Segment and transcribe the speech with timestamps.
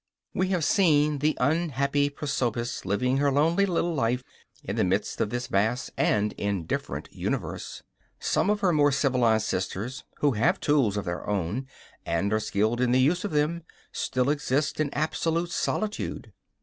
[0.33, 4.23] We have seen the unhappy prosopis living her lonely little life
[4.63, 7.83] in the midst of this vast and indifferent universe.
[8.19, 11.67] Some of her more civilized sisters, who have tools of their own
[12.03, 13.61] and are skilled in the use of them,
[13.91, 16.33] still exist in absolute solitude.